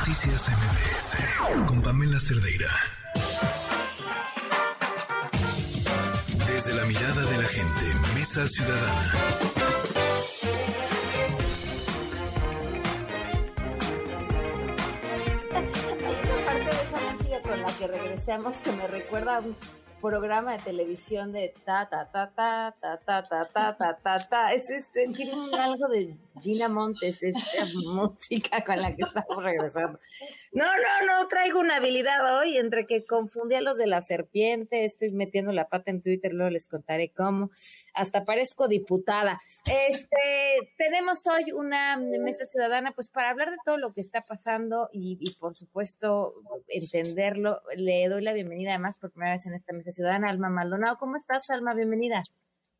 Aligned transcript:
Noticias 0.00 0.48
MBS 0.48 1.66
con 1.66 1.82
Pamela 1.82 2.18
Cerdeira. 2.18 2.70
Desde 6.46 6.72
la 6.72 6.86
mirada 6.86 7.22
de 7.22 7.36
la 7.36 7.44
gente, 7.44 7.84
Mesa 8.14 8.48
Ciudadana. 8.48 9.12
parte 16.46 16.64
de 16.64 16.82
esa 16.82 17.12
música 17.12 17.42
con 17.42 17.60
la 17.60 17.72
que 17.76 17.86
regresamos 17.86 18.56
que 18.56 18.72
me 18.72 18.86
recuerda 18.86 19.36
a 19.36 19.40
un 19.40 19.54
programa 20.00 20.52
de 20.52 20.58
televisión 20.60 21.30
de 21.32 21.52
ta 21.66 21.86
ta 21.90 22.10
ta 22.10 22.32
ta 22.34 22.74
ta 22.80 22.96
ta 22.96 23.22
ta 23.22 23.44
ta 23.52 23.76
ta 23.76 23.98
ta 24.02 24.18
ta 24.18 24.52
es 24.54 24.70
este 24.70 25.04
tiene 25.14 25.54
algo 25.58 25.88
de 25.88 26.16
Gina 26.40 26.68
Montes 26.68 27.22
esta 27.22 27.40
música 27.84 28.64
con 28.64 28.80
la 28.80 28.94
que 28.94 29.02
estamos 29.02 29.42
regresando. 29.42 29.98
No 30.52 30.64
no 30.64 31.06
no 31.06 31.28
traigo 31.28 31.60
una 31.60 31.76
habilidad 31.76 32.38
hoy 32.38 32.56
entre 32.56 32.86
que 32.86 33.04
confundí 33.04 33.54
a 33.54 33.60
los 33.60 33.76
de 33.76 33.86
la 33.86 34.00
serpiente 34.00 34.84
estoy 34.84 35.10
metiendo 35.12 35.52
la 35.52 35.68
pata 35.68 35.90
en 35.90 36.02
Twitter 36.02 36.32
luego 36.32 36.50
les 36.50 36.66
contaré 36.66 37.10
cómo. 37.10 37.50
Hasta 37.94 38.24
parezco 38.24 38.68
diputada. 38.68 39.40
Este 39.66 40.72
tenemos 40.76 41.26
hoy 41.26 41.52
una 41.52 41.96
mesa 41.96 42.44
ciudadana 42.44 42.92
pues 42.92 43.08
para 43.08 43.30
hablar 43.30 43.50
de 43.50 43.58
todo 43.64 43.76
lo 43.76 43.92
que 43.92 44.00
está 44.00 44.22
pasando 44.28 44.88
y, 44.92 45.18
y 45.20 45.34
por 45.34 45.54
supuesto 45.54 46.34
entenderlo. 46.68 47.60
Le 47.76 48.08
doy 48.08 48.22
la 48.22 48.32
bienvenida 48.32 48.70
además 48.70 48.98
por 48.98 49.10
primera 49.10 49.34
vez 49.34 49.46
en 49.46 49.54
esta 49.54 49.72
mesa 49.72 49.92
ciudadana 49.92 50.30
Alma 50.30 50.48
Maldonado. 50.48 50.96
Cómo 50.98 51.16
estás 51.16 51.50
Alma 51.50 51.74
bienvenida 51.74 52.22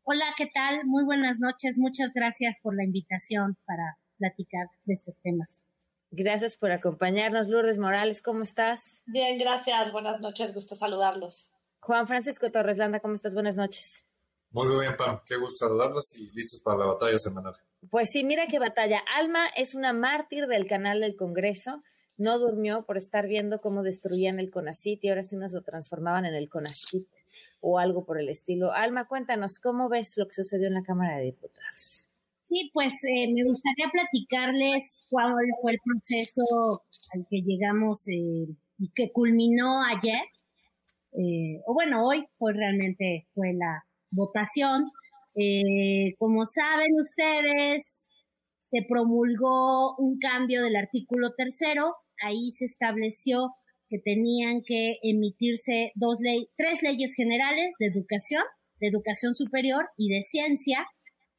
Hola, 0.03 0.25
¿qué 0.35 0.47
tal? 0.51 0.83
Muy 0.85 1.03
buenas 1.03 1.39
noches. 1.39 1.77
Muchas 1.77 2.13
gracias 2.15 2.57
por 2.63 2.75
la 2.75 2.83
invitación 2.83 3.55
para 3.65 3.99
platicar 4.17 4.67
de 4.85 4.95
estos 4.95 5.15
temas. 5.21 5.63
Gracias 6.09 6.57
por 6.57 6.71
acompañarnos. 6.71 7.47
Lourdes 7.47 7.77
Morales, 7.77 8.23
¿cómo 8.23 8.41
estás? 8.41 9.03
Bien, 9.05 9.37
gracias. 9.37 9.91
Buenas 9.91 10.19
noches. 10.19 10.55
Gusto 10.55 10.73
saludarlos. 10.73 11.53
Juan 11.81 12.07
Francisco 12.07 12.51
Torreslanda, 12.51 12.99
¿cómo 12.99 13.13
estás? 13.13 13.35
Buenas 13.35 13.55
noches. 13.55 14.03
Muy 14.49 14.67
bien, 14.79 14.97
Pam. 14.97 15.21
Qué 15.23 15.37
gusto 15.37 15.67
saludarlos 15.67 16.17
y 16.17 16.31
listos 16.31 16.61
para 16.61 16.79
la 16.79 16.85
batalla 16.87 17.19
semanal. 17.19 17.55
Pues 17.91 18.09
sí, 18.11 18.23
mira 18.23 18.47
qué 18.47 18.57
batalla. 18.57 19.03
Alma 19.15 19.49
es 19.55 19.75
una 19.75 19.93
mártir 19.93 20.47
del 20.47 20.65
canal 20.65 21.01
del 21.01 21.15
Congreso. 21.15 21.83
No 22.17 22.39
durmió 22.39 22.85
por 22.87 22.97
estar 22.97 23.27
viendo 23.27 23.61
cómo 23.61 23.83
destruían 23.83 24.39
el 24.39 24.49
CONACIT 24.49 25.03
y 25.03 25.09
ahora 25.09 25.23
sí 25.23 25.35
nos 25.35 25.51
lo 25.51 25.61
transformaban 25.61 26.25
en 26.25 26.33
el 26.33 26.49
CONACIT 26.49 27.07
o 27.61 27.79
algo 27.79 28.05
por 28.05 28.19
el 28.19 28.29
estilo. 28.29 28.73
Alma, 28.73 29.07
cuéntanos, 29.07 29.59
¿cómo 29.59 29.87
ves 29.87 30.17
lo 30.17 30.27
que 30.27 30.33
sucedió 30.33 30.67
en 30.67 30.73
la 30.73 30.83
Cámara 30.83 31.17
de 31.17 31.25
Diputados? 31.25 32.07
Sí, 32.47 32.69
pues 32.73 32.93
eh, 33.05 33.31
me 33.33 33.45
gustaría 33.45 33.87
platicarles 33.89 35.03
cuál 35.09 35.31
fue 35.61 35.71
el 35.71 35.79
proceso 35.85 36.81
al 37.13 37.25
que 37.29 37.41
llegamos 37.41 38.05
eh, 38.09 38.47
y 38.77 38.91
que 38.93 39.11
culminó 39.13 39.83
ayer. 39.85 40.21
Eh, 41.13 41.61
o 41.65 41.73
bueno, 41.73 42.05
hoy 42.05 42.27
pues 42.37 42.57
realmente 42.57 43.27
fue 43.33 43.53
la 43.53 43.85
votación. 44.09 44.91
Como 46.19 46.45
saben 46.45 46.89
ustedes, 46.99 48.09
se 48.69 48.85
promulgó 48.87 49.95
un 49.95 50.19
cambio 50.19 50.61
del 50.61 50.75
artículo 50.75 51.33
tercero. 51.37 51.95
Ahí 52.21 52.51
se 52.51 52.65
estableció 52.65 53.53
que 53.91 53.99
tenían 53.99 54.63
que 54.65 54.99
emitirse 55.03 55.91
dos 55.95 56.15
ley, 56.21 56.47
tres 56.55 56.81
leyes 56.81 57.13
generales 57.13 57.73
de 57.77 57.87
educación, 57.87 58.41
de 58.79 58.87
educación 58.87 59.35
superior 59.35 59.85
y 59.97 60.07
de 60.07 60.23
ciencia. 60.23 60.87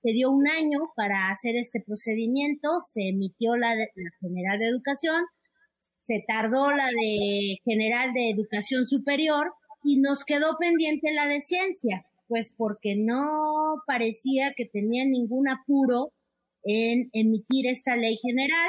Se 0.02 0.12
dio 0.12 0.30
un 0.30 0.46
año 0.46 0.80
para 0.94 1.30
hacer 1.30 1.56
este 1.56 1.80
procedimiento, 1.80 2.68
se 2.86 3.08
emitió 3.08 3.56
la, 3.56 3.74
de, 3.74 3.88
la 3.96 4.10
general 4.20 4.58
de 4.58 4.66
educación, 4.66 5.24
se 6.02 6.22
tardó 6.28 6.70
la 6.72 6.88
de 6.88 7.56
general 7.64 8.12
de 8.12 8.28
educación 8.28 8.86
superior 8.86 9.54
y 9.82 9.98
nos 10.00 10.22
quedó 10.26 10.58
pendiente 10.58 11.14
la 11.14 11.28
de 11.28 11.40
ciencia, 11.40 12.04
pues 12.28 12.54
porque 12.54 12.96
no 12.96 13.82
parecía 13.86 14.52
que 14.54 14.66
tenía 14.66 15.06
ningún 15.06 15.48
apuro 15.48 16.12
en 16.64 17.08
emitir 17.14 17.66
esta 17.66 17.96
ley 17.96 18.18
general. 18.18 18.68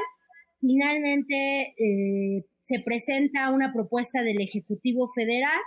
Finalmente 0.62 1.76
eh, 1.78 2.46
se 2.64 2.80
presenta 2.80 3.52
una 3.52 3.74
propuesta 3.74 4.24
del 4.24 4.42
Ejecutivo 4.42 5.10
Federal 5.14 5.60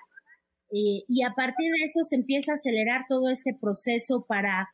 eh, 0.72 1.04
y 1.06 1.22
a 1.22 1.32
partir 1.36 1.70
de 1.72 1.84
eso 1.84 2.00
se 2.02 2.16
empieza 2.16 2.52
a 2.52 2.54
acelerar 2.56 3.02
todo 3.08 3.28
este 3.30 3.54
proceso 3.54 4.24
para 4.26 4.68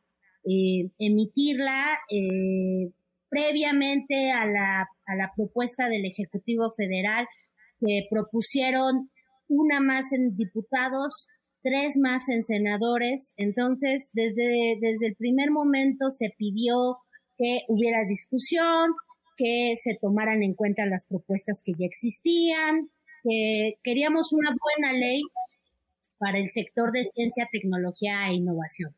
eh, 0.44 0.90
emitirla 0.98 1.98
eh, 2.08 2.92
previamente 3.28 4.30
a 4.30 4.46
la, 4.46 4.80
a 4.82 5.16
la 5.16 5.32
propuesta 5.36 5.88
del 5.88 6.04
Ejecutivo 6.06 6.70
Federal. 6.70 7.26
Se 7.80 8.06
propusieron 8.08 9.10
una 9.48 9.80
más 9.80 10.12
en 10.12 10.36
diputados, 10.36 11.26
tres 11.62 11.98
más 11.98 12.28
en 12.28 12.44
senadores. 12.44 13.34
Entonces, 13.36 14.10
desde, 14.12 14.78
desde 14.80 15.08
el 15.08 15.16
primer 15.16 15.50
momento 15.50 16.08
se 16.10 16.32
pidió 16.38 16.98
que 17.36 17.62
hubiera 17.66 18.04
discusión, 18.06 18.90
que 19.36 19.74
se 19.76 19.98
tomaran 20.00 20.42
en 20.42 20.54
cuenta 20.54 20.86
las 20.86 21.04
propuestas 21.04 21.62
que 21.64 21.72
ya 21.78 21.86
existían, 21.86 22.90
que 23.22 23.74
queríamos 23.82 24.32
una 24.32 24.50
buena 24.50 24.92
ley 24.98 25.22
para 26.18 26.38
el 26.38 26.50
sector 26.50 26.92
de 26.92 27.04
ciencia, 27.04 27.48
tecnología 27.50 28.28
e 28.28 28.34
innovación. 28.34 28.94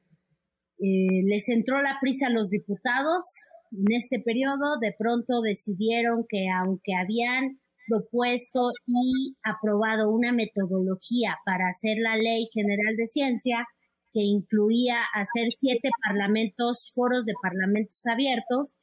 Eh, 0.78 1.22
les 1.24 1.48
entró 1.48 1.80
la 1.80 1.98
prisa 2.00 2.26
a 2.26 2.30
los 2.30 2.50
diputados 2.50 3.24
en 3.72 3.92
este 3.92 4.20
periodo, 4.20 4.78
de 4.80 4.94
pronto 4.96 5.40
decidieron 5.40 6.26
que 6.28 6.46
aunque 6.48 6.94
habían 6.94 7.58
propuesto 7.88 8.70
y 8.86 9.36
aprobado 9.42 10.10
una 10.10 10.32
metodología 10.32 11.36
para 11.44 11.68
hacer 11.68 11.96
la 11.98 12.16
ley 12.16 12.48
general 12.52 12.96
de 12.96 13.06
ciencia, 13.06 13.66
que 14.12 14.20
incluía 14.20 14.98
hacer 15.12 15.48
siete 15.50 15.90
parlamentos, 16.06 16.92
foros 16.94 17.24
de 17.24 17.34
parlamentos 17.42 18.06
abiertos, 18.06 18.76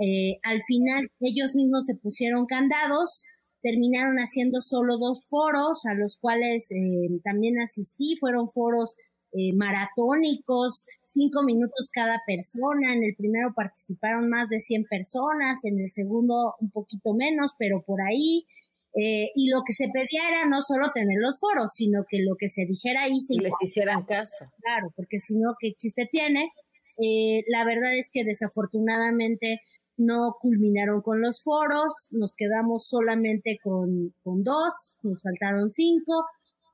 eh, 0.00 0.38
al 0.44 0.62
final 0.62 1.08
ellos 1.20 1.54
mismos 1.54 1.86
se 1.86 1.94
pusieron 1.96 2.46
candados, 2.46 3.24
terminaron 3.62 4.18
haciendo 4.18 4.60
solo 4.60 4.98
dos 4.98 5.26
foros 5.28 5.84
a 5.86 5.94
los 5.94 6.18
cuales 6.18 6.70
eh, 6.70 7.08
también 7.24 7.60
asistí, 7.60 8.16
fueron 8.20 8.48
foros 8.48 8.96
eh, 9.32 9.52
maratónicos, 9.54 10.86
cinco 11.06 11.42
minutos 11.42 11.90
cada 11.92 12.16
persona, 12.26 12.94
en 12.94 13.04
el 13.04 13.14
primero 13.14 13.52
participaron 13.54 14.30
más 14.30 14.48
de 14.48 14.58
100 14.58 14.84
personas, 14.84 15.64
en 15.64 15.78
el 15.80 15.92
segundo 15.92 16.54
un 16.60 16.70
poquito 16.70 17.12
menos, 17.12 17.52
pero 17.58 17.82
por 17.84 18.00
ahí, 18.00 18.46
eh, 18.94 19.28
y 19.34 19.50
lo 19.50 19.60
que 19.66 19.74
se 19.74 19.88
pedía 19.92 20.28
era 20.30 20.48
no 20.48 20.62
solo 20.62 20.90
tener 20.94 21.18
los 21.20 21.38
foros, 21.38 21.72
sino 21.74 22.04
que 22.08 22.20
lo 22.24 22.36
que 22.38 22.48
se 22.48 22.64
dijera 22.64 23.02
ahí 23.02 23.20
se 23.20 23.34
y 23.34 23.38
les 23.38 23.52
hicieran 23.62 24.04
caso. 24.04 24.46
Claro, 24.62 24.92
porque 24.96 25.20
si 25.20 25.36
no, 25.36 25.54
¿qué 25.60 25.74
chiste 25.74 26.08
tiene? 26.10 26.48
Eh, 26.96 27.44
la 27.48 27.64
verdad 27.66 27.94
es 27.94 28.08
que 28.10 28.24
desafortunadamente 28.24 29.60
no 29.98 30.36
culminaron 30.40 31.02
con 31.02 31.20
los 31.20 31.42
foros, 31.42 32.08
nos 32.12 32.34
quedamos 32.34 32.86
solamente 32.88 33.58
con, 33.62 34.14
con 34.22 34.42
dos, 34.42 34.96
nos 35.02 35.22
faltaron 35.22 35.70
cinco, 35.70 36.24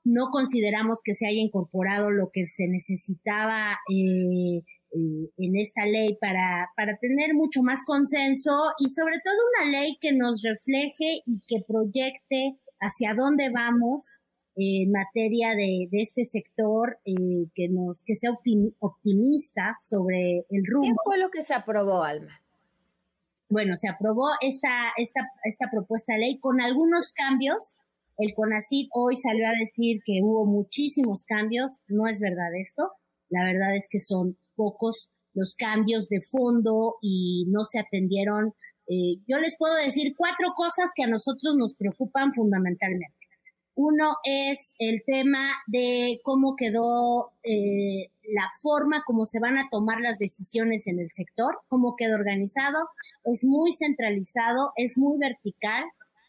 no 0.05 0.29
consideramos 0.31 1.01
que 1.03 1.15
se 1.15 1.27
haya 1.27 1.41
incorporado 1.41 2.11
lo 2.11 2.31
que 2.31 2.47
se 2.47 2.69
necesitaba 2.69 3.79
eh, 3.91 4.59
eh, 4.59 5.31
en 5.39 5.57
esta 5.57 5.87
ley 5.87 6.17
para, 6.21 6.69
para 6.77 6.99
tener 6.99 7.35
mucho 7.35 7.63
más 7.63 7.81
consenso 7.85 8.53
y 8.79 8.91
sobre 8.91 9.17
todo 9.25 9.35
una 9.59 9.81
ley 9.81 9.97
que 10.01 10.13
nos 10.13 10.43
refleje 10.43 11.23
y 11.25 11.41
que 11.49 11.65
proyecte 11.67 12.59
hacia 12.81 13.15
dónde 13.15 13.51
vamos 13.51 14.05
en 14.57 14.93
materia 14.93 15.51
de, 15.57 15.89
de 15.91 16.01
este 16.01 16.25
sector, 16.25 16.99
eh, 17.05 17.49
que 17.55 17.69
nos 17.69 18.05
que 18.05 18.15
sea 18.15 18.31
optim, 18.31 18.73
optimista 18.79 19.79
sobre 19.83 20.45
el 20.51 20.65
rumbo. 20.67 20.89
¿Qué 20.89 20.95
fue 21.05 21.19
lo 21.19 21.31
que 21.31 21.43
se 21.43 21.55
aprobó, 21.55 22.05
Alma? 22.05 22.44
Bueno, 23.55 23.77
se 23.77 23.89
aprobó 23.89 24.31
esta, 24.41 24.91
esta, 24.97 25.21
esta 25.45 25.71
propuesta 25.71 26.15
de 26.15 26.19
ley 26.19 26.41
con 26.41 26.61
algunos 26.61 27.13
cambios. 27.13 27.77
El 28.19 28.35
CONACID 28.35 28.89
hoy 28.93 29.17
salió 29.17 29.47
a 29.47 29.53
decir 29.57 30.01
que 30.05 30.19
hubo 30.25 30.45
muchísimos 30.45 31.23
cambios. 31.23 31.71
No 31.87 32.09
es 32.09 32.19
verdad 32.19 32.53
esto. 32.61 32.91
La 33.29 33.45
verdad 33.45 33.77
es 33.77 33.87
que 33.89 34.01
son 34.01 34.37
pocos 34.57 35.09
los 35.35 35.55
cambios 35.55 36.09
de 36.09 36.21
fondo 36.21 36.97
y 37.01 37.45
no 37.47 37.63
se 37.63 37.79
atendieron. 37.79 38.55
Eh, 38.89 39.23
yo 39.29 39.39
les 39.39 39.57
puedo 39.57 39.77
decir 39.77 40.15
cuatro 40.17 40.49
cosas 40.57 40.91
que 40.93 41.05
a 41.05 41.07
nosotros 41.07 41.55
nos 41.57 41.75
preocupan 41.75 42.33
fundamentalmente. 42.33 43.24
Uno 43.77 44.17
es 44.23 44.75
el 44.79 45.03
tema 45.05 45.51
de 45.67 46.21
cómo 46.23 46.55
quedó 46.55 47.33
eh, 47.43 48.11
la 48.33 48.49
forma 48.63 49.03
como 49.05 49.27
se 49.27 49.41
van 49.41 49.59
a 49.59 49.69
tomar 49.69 50.01
las 50.01 50.19
decisiones 50.19 50.87
en 50.87 51.01
el 51.01 51.09
sector, 51.11 51.59
cómo 51.67 51.97
queda 51.97 52.15
organizado. 52.15 52.79
Es 53.25 53.45
muy 53.45 53.73
centralizado, 53.73 54.73
es 54.77 54.97
muy 54.97 55.19
vertical. 55.19 55.85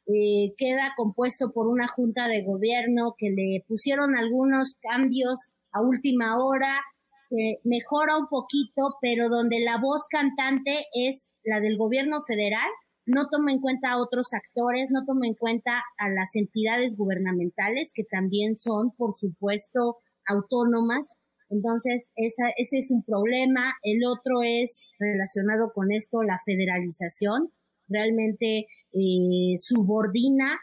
Eh, 0.07 0.53
queda 0.57 0.93
compuesto 0.95 1.51
por 1.51 1.67
una 1.67 1.87
junta 1.87 2.27
de 2.27 2.43
gobierno 2.43 3.15
que 3.17 3.29
le 3.29 3.63
pusieron 3.67 4.15
algunos 4.15 4.75
cambios 4.81 5.39
a 5.71 5.81
última 5.81 6.43
hora, 6.43 6.81
que 7.29 7.59
mejora 7.63 8.17
un 8.17 8.27
poquito, 8.27 8.89
pero 9.01 9.29
donde 9.29 9.59
la 9.59 9.77
voz 9.79 10.07
cantante 10.09 10.85
es 10.93 11.33
la 11.43 11.59
del 11.59 11.77
gobierno 11.77 12.21
federal 12.21 12.69
no 13.05 13.27
toma 13.29 13.51
en 13.51 13.61
cuenta 13.61 13.91
a 13.91 13.97
otros 13.97 14.27
actores, 14.33 14.89
no 14.91 15.05
toma 15.05 15.27
en 15.27 15.35
cuenta 15.35 15.83
a 15.97 16.09
las 16.09 16.35
entidades 16.35 16.95
gubernamentales 16.95 17.91
que 17.93 18.03
también 18.03 18.59
son, 18.59 18.91
por 18.91 19.13
supuesto, 19.13 19.97
autónomas. 20.27 21.17
Entonces, 21.49 22.11
ese 22.15 22.77
es 22.77 22.91
un 22.91 23.03
problema. 23.03 23.73
El 23.83 24.05
otro 24.05 24.41
es 24.43 24.91
relacionado 24.99 25.71
con 25.73 25.91
esto, 25.91 26.23
la 26.23 26.39
federalización. 26.43 27.51
Realmente 27.87 28.65
eh, 28.93 29.57
subordina 29.57 30.53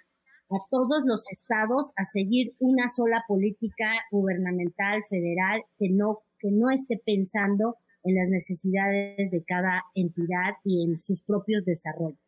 a 0.50 0.56
todos 0.70 1.04
los 1.06 1.30
estados 1.30 1.92
a 1.96 2.04
seguir 2.04 2.54
una 2.58 2.88
sola 2.88 3.24
política 3.28 3.92
gubernamental 4.10 5.02
federal 5.08 5.62
que 5.78 5.88
no 5.90 6.20
que 6.42 6.50
no 6.50 6.70
esté 6.70 7.00
pensando 7.06 7.76
en 8.02 8.16
las 8.16 8.28
necesidades 8.28 9.30
de 9.30 9.44
cada 9.44 9.84
entidad 9.94 10.56
y 10.64 10.84
en 10.84 11.00
sus 11.00 11.22
propios 11.22 11.64
desarrollos. 11.64 12.18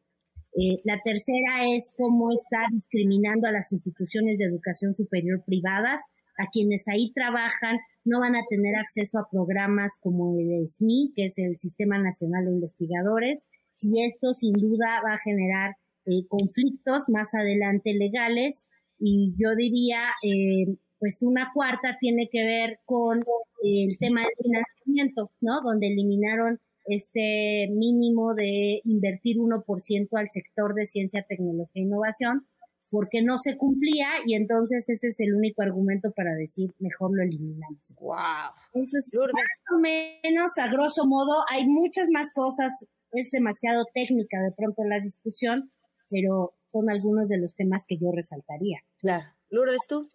Eh, 0.57 0.81
la 0.85 1.01
tercera 1.05 1.67
es 1.75 1.95
cómo 1.97 2.31
está 2.33 2.59
discriminando 2.71 3.49
a 3.49 3.53
las 3.53 3.73
instituciones 3.73 4.39
de 4.39 4.45
educación 4.45 4.95
superior 4.95 5.43
privadas, 5.45 6.03
a 6.39 6.47
quienes 6.53 6.87
ahí 6.89 7.13
trabajan 7.13 7.79
no 8.05 8.21
van 8.21 8.37
a 8.37 8.45
tener 8.49 8.77
acceso 8.77 9.19
a 9.19 9.29
programas 9.31 9.99
como 10.01 10.39
el 10.39 10.67
SNI, 10.67 11.13
que 11.15 11.27
es 11.27 11.39
el 11.39 11.57
Sistema 11.57 11.97
Nacional 11.99 12.45
de 12.45 12.53
Investigadores, 12.53 13.49
y 13.81 14.05
esto 14.05 14.35
sin 14.35 14.53
duda 14.53 15.01
va 15.05 15.15
a 15.15 15.19
generar 15.19 15.77
eh, 16.07 16.27
conflictos 16.29 17.09
más 17.09 17.35
adelante 17.35 17.95
legales 17.95 18.69
y 18.99 19.35
yo 19.39 19.55
diría, 19.57 20.01
eh, 20.23 20.77
pues 20.99 21.23
una 21.23 21.51
cuarta 21.53 21.97
tiene 21.99 22.29
que 22.31 22.45
ver 22.45 22.79
con 22.85 23.23
el 23.63 23.99
tema 23.99 24.21
del 24.21 24.31
financiamiento, 24.39 25.31
¿no? 25.41 25.63
Donde 25.63 25.89
eliminaron 25.89 26.61
este 26.87 27.69
mínimo 27.71 28.35
de 28.35 28.81
invertir 28.85 29.37
1% 29.37 30.09
al 30.13 30.31
sector 30.31 30.75
de 30.75 30.85
ciencia, 30.85 31.25
tecnología 31.29 31.83
e 31.83 31.87
innovación, 31.87 32.47
porque 32.91 33.23
no 33.23 33.39
se 33.39 33.57
cumplía 33.57 34.07
y 34.25 34.35
entonces 34.35 34.89
ese 34.89 35.09
es 35.09 35.19
el 35.21 35.35
único 35.35 35.63
argumento 35.63 36.13
para 36.13 36.33
decir 36.35 36.71
mejor 36.79 37.11
lo 37.17 37.25
eliminamos. 37.25 37.81
Wow. 37.99 38.55
Eso 38.75 38.99
es 38.99 39.11
más 39.33 39.75
o 39.75 39.81
menos 39.81 40.47
a 40.59 40.69
grosso 40.69 41.05
modo. 41.05 41.43
Hay 41.51 41.67
muchas 41.67 42.09
más 42.13 42.33
cosas, 42.33 42.73
es 43.13 43.31
demasiado 43.31 43.85
técnica 43.93 44.41
de 44.41 44.53
pronto 44.53 44.85
la 44.85 45.01
discusión, 45.01 45.71
pero 46.09 46.55
son 46.71 46.91
algunos 46.91 47.29
de 47.29 47.39
los 47.39 47.55
temas 47.55 47.85
que 47.89 47.97
yo 47.97 48.13
resaltaría. 48.13 48.79
Claro. 49.01 49.25
Lourdes, 49.51 49.83
tú. 49.89 50.09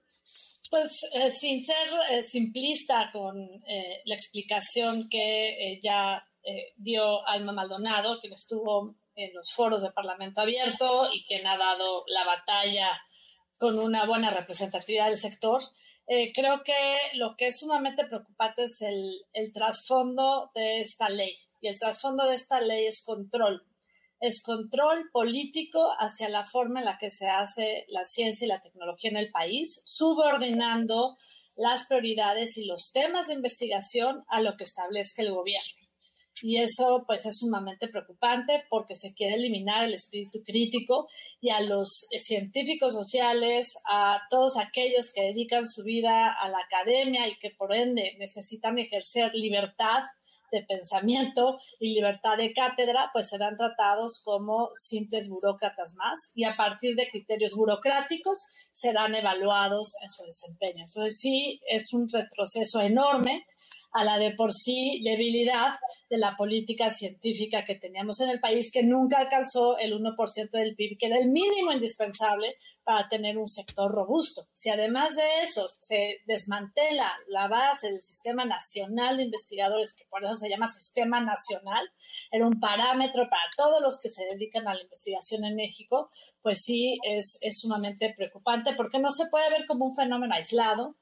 Pues 0.69 1.01
eh, 1.13 1.31
sin 1.31 1.63
ser 1.66 1.75
eh, 2.12 2.24
simplista 2.24 3.10
con 3.12 3.39
eh, 3.39 4.01
la 4.06 4.16
explicación 4.16 5.10
que 5.10 5.80
ya 5.83 6.24
dio 6.77 7.27
Alma 7.27 7.51
Maldonado, 7.51 8.19
quien 8.19 8.33
estuvo 8.33 8.95
en 9.15 9.33
los 9.33 9.51
foros 9.51 9.81
de 9.81 9.91
Parlamento 9.91 10.41
Abierto 10.41 11.09
y 11.13 11.25
quien 11.25 11.45
ha 11.45 11.57
dado 11.57 12.03
la 12.07 12.25
batalla 12.25 12.88
con 13.59 13.77
una 13.77 14.06
buena 14.06 14.30
representatividad 14.31 15.09
del 15.09 15.18
sector, 15.18 15.62
creo 16.33 16.63
que 16.63 16.97
lo 17.13 17.36
que 17.36 17.47
es 17.47 17.59
sumamente 17.59 18.06
preocupante 18.06 18.63
es 18.63 18.81
el, 18.81 19.25
el 19.33 19.51
trasfondo 19.53 20.50
de 20.56 20.81
esta 20.81 21.09
ley. 21.09 21.38
Y 21.62 21.68
el 21.68 21.77
trasfondo 21.77 22.25
de 22.25 22.36
esta 22.36 22.62
ley 22.62 22.85
es 22.88 23.03
control 23.03 23.65
es 24.19 24.44
control 24.44 25.09
político 25.12 25.94
hacia 25.97 26.30
la 26.30 26.45
forma 26.45 26.80
en 26.80 26.85
la 26.85 26.97
que 26.97 27.09
se 27.09 27.27
hace 27.27 27.85
la 27.88 28.03
ciencia 28.03 28.45
y 28.45 28.50
la 28.50 28.62
tecnología 28.62 29.09
en 29.09 29.18
el 29.18 29.31
país, 29.31 29.81
subordinando 29.85 31.18
las 31.56 31.85
prioridades 31.85 32.57
y 32.57 32.65
los 32.65 32.92
temas 32.92 33.27
de 33.27 33.33
investigación 33.35 34.24
a 34.27 34.42
lo 34.42 34.57
que 34.57 34.65
establezca 34.65 35.21
el 35.21 35.31
gobierno. 35.31 35.88
Y 36.41 36.57
eso 36.57 37.03
pues 37.06 37.25
es 37.25 37.38
sumamente 37.39 37.88
preocupante 37.88 38.63
porque 38.69 38.95
se 38.95 39.13
quiere 39.13 39.36
eliminar 39.36 39.83
el 39.83 39.94
espíritu 39.94 40.39
crítico 40.44 41.07
y 41.41 41.50
a 41.50 41.62
los 41.62 42.06
científicos 42.18 42.94
sociales, 42.94 43.77
a 43.89 44.21
todos 44.30 44.57
aquellos 44.57 45.12
que 45.13 45.21
dedican 45.21 45.68
su 45.68 45.83
vida 45.83 46.33
a 46.33 46.50
la 46.50 46.59
academia 46.59 47.27
y 47.27 47.38
que 47.39 47.51
por 47.51 47.74
ende 47.74 48.15
necesitan 48.18 48.77
ejercer 48.77 49.31
libertad 49.33 50.03
de 50.51 50.63
pensamiento 50.63 51.59
y 51.80 51.94
libertad 51.94 52.38
de 52.38 52.53
cátedra, 52.53 53.09
pues 53.13 53.30
serán 53.30 53.57
tratados 53.57 54.21
como 54.24 54.69
simples 54.75 55.30
burócratas 55.30 55.95
más 55.95 56.31
y 56.33 56.44
a 56.44 56.56
partir 56.56 56.95
de 56.95 57.09
criterios 57.09 57.53
burocráticos 57.56 58.39
serán 58.69 59.15
evaluados 59.15 59.94
en 60.01 60.09
su 60.09 60.24
desempeño. 60.24 60.85
Entonces 60.85 61.19
sí, 61.19 61.62
es 61.69 61.94
un 61.94 62.07
retroceso 62.09 62.81
enorme 62.81 63.45
a 63.91 64.03
la 64.03 64.18
de 64.18 64.33
por 64.36 64.51
sí 64.51 65.01
debilidad 65.03 65.74
de 66.09 66.18
la 66.18 66.36
política 66.36 66.89
científica 66.89 67.63
que 67.63 67.75
teníamos 67.75 68.19
en 68.19 68.30
el 68.30 68.39
país, 68.39 68.71
que 68.71 68.83
nunca 68.83 69.19
alcanzó 69.19 69.77
el 69.77 69.94
1% 69.94 70.50
del 70.51 70.75
PIB, 70.75 70.97
que 70.97 71.06
era 71.06 71.19
el 71.19 71.30
mínimo 71.30 71.71
indispensable 71.71 72.56
para 72.83 73.07
tener 73.07 73.38
un 73.38 73.47
sector 73.47 73.91
robusto. 73.91 74.47
Si 74.53 74.69
además 74.69 75.15
de 75.15 75.44
eso 75.44 75.68
se 75.81 76.18
desmantela 76.25 77.12
la 77.27 77.47
base 77.47 77.91
del 77.91 78.01
Sistema 78.01 78.45
Nacional 78.45 79.18
de 79.18 79.25
Investigadores, 79.25 79.94
que 79.94 80.06
por 80.09 80.24
eso 80.24 80.33
se 80.33 80.50
llama 80.50 80.68
Sistema 80.68 81.21
Nacional, 81.21 81.88
era 82.31 82.47
un 82.47 82.59
parámetro 82.59 83.30
para 83.30 83.44
todos 83.56 83.80
los 83.81 84.00
que 84.01 84.09
se 84.09 84.25
dedican 84.25 84.68
a 84.68 84.74
la 84.74 84.81
investigación 84.81 85.44
en 85.44 85.56
México, 85.56 86.09
pues 86.42 86.62
sí 86.63 86.97
es, 87.03 87.38
es 87.42 87.59
sumamente 87.59 88.13
preocupante 88.18 88.74
porque 88.75 88.97
no 88.97 89.12
se 89.12 89.27
puede 89.27 89.50
ver 89.51 89.68
como 89.68 89.85
un 89.85 89.95
fenómeno 89.95 90.33
aislado, 90.33 90.95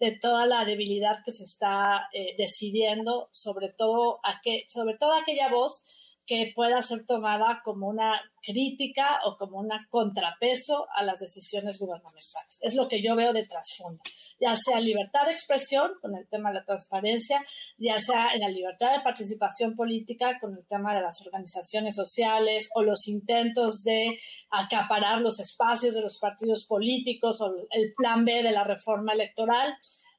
de 0.00 0.12
toda 0.12 0.46
la 0.46 0.64
debilidad 0.64 1.22
que 1.22 1.30
se 1.30 1.44
está 1.44 2.08
eh, 2.12 2.34
decidiendo, 2.38 3.28
sobre 3.32 3.68
todo, 3.68 4.20
sobre 4.66 4.96
todo 4.96 5.12
aquella 5.12 5.50
voz 5.50 5.84
que 6.26 6.52
pueda 6.54 6.80
ser 6.82 7.04
tomada 7.06 7.60
como 7.64 7.88
una 7.88 8.20
crítica 8.42 9.20
o 9.24 9.36
como 9.36 9.58
un 9.58 9.70
contrapeso 9.88 10.86
a 10.94 11.02
las 11.02 11.18
decisiones 11.18 11.78
gubernamentales. 11.78 12.58
Es 12.62 12.74
lo 12.74 12.88
que 12.88 13.02
yo 13.02 13.16
veo 13.16 13.32
de 13.32 13.46
trasfondo, 13.46 14.00
ya 14.40 14.54
sea 14.54 14.80
libertad 14.80 15.26
de 15.26 15.32
expresión 15.32 15.92
con 16.00 16.16
el 16.16 16.28
tema 16.28 16.50
de 16.50 16.56
la 16.56 16.64
transparencia, 16.64 17.44
ya 17.78 17.98
sea 17.98 18.32
en 18.32 18.40
la 18.40 18.48
libertad 18.48 18.96
de 18.96 19.02
participación 19.02 19.74
política 19.76 20.38
con 20.40 20.56
el 20.56 20.66
tema 20.66 20.94
de 20.94 21.02
las 21.02 21.20
organizaciones 21.24 21.94
sociales 21.94 22.68
o 22.74 22.82
los 22.82 23.06
intentos 23.08 23.82
de 23.82 24.18
acaparar 24.50 25.20
los 25.20 25.40
espacios 25.40 25.94
de 25.94 26.00
los 26.00 26.18
partidos 26.18 26.66
políticos 26.66 27.40
o 27.40 27.54
el 27.70 27.92
plan 27.96 28.24
B 28.24 28.42
de 28.42 28.52
la 28.52 28.64
reforma 28.64 29.12
electoral, 29.12 29.74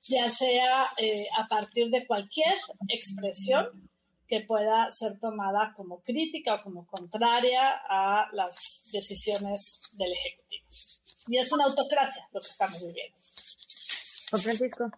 ya 0.08 0.30
sea 0.30 0.84
eh, 0.98 1.26
a 1.40 1.48
partir 1.48 1.90
de 1.90 2.06
cualquier 2.06 2.56
expresión 2.90 3.91
que 4.32 4.46
pueda 4.48 4.90
ser 4.92 5.20
tomada 5.20 5.74
como 5.76 6.02
crítica 6.02 6.56
o 6.56 6.64
como 6.64 6.88
contraria 6.88 7.82
a 7.90 8.30
las 8.32 8.90
decisiones 8.94 9.82
del 9.98 10.14
Ejecutivo. 10.14 10.66
Y 11.28 11.38
es 11.38 11.52
una 11.52 11.66
autocracia 11.66 12.26
lo 12.32 12.40
que 12.40 12.48
estamos 12.48 12.80
viviendo. 12.80 13.20
Juan 14.30 14.42
Francisco. 14.42 14.90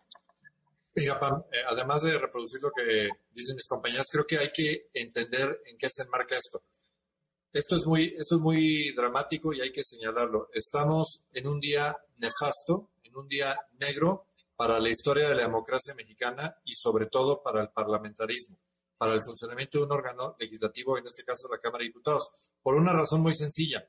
Mira, 0.93 1.19
Pam, 1.19 1.41
eh, 1.51 1.63
además 1.67 2.03
de 2.03 2.19
reproducir 2.19 2.61
lo 2.61 2.71
que 2.71 3.09
dicen 3.31 3.55
mis 3.55 3.65
compañeras, 3.65 4.05
creo 4.11 4.27
que 4.27 4.37
hay 4.37 4.51
que 4.51 4.89
entender 4.93 5.63
en 5.65 5.79
qué 5.79 5.89
se 5.89 6.03
enmarca 6.03 6.37
esto. 6.37 6.61
Esto 7.51 7.77
es 7.77 7.87
muy, 7.87 8.13
esto 8.15 8.35
es 8.35 8.41
muy 8.41 8.93
dramático 8.93 9.51
y 9.51 9.61
hay 9.61 9.71
que 9.71 9.83
señalarlo. 9.83 10.49
Estamos 10.53 11.21
en 11.31 11.47
un 11.47 11.59
día 11.59 11.97
nefasto, 12.17 12.91
en 13.01 13.17
un 13.17 13.27
día 13.27 13.59
negro 13.79 14.27
para 14.55 14.79
la 14.79 14.89
historia 14.91 15.27
de 15.29 15.35
la 15.37 15.41
democracia 15.41 15.95
mexicana 15.95 16.55
y 16.65 16.73
sobre 16.73 17.07
todo 17.07 17.41
para 17.41 17.63
el 17.63 17.69
parlamentarismo 17.69 18.59
para 19.03 19.15
el 19.15 19.21
funcionamiento 19.21 19.79
de 19.79 19.83
un 19.83 19.91
órgano 19.91 20.33
legislativo, 20.39 20.97
en 20.97 21.05
este 21.05 21.25
caso 21.25 21.49
la 21.49 21.59
Cámara 21.59 21.81
de 21.81 21.89
Diputados, 21.89 22.29
por 22.61 22.75
una 22.75 22.93
razón 22.93 23.19
muy 23.19 23.35
sencilla. 23.35 23.85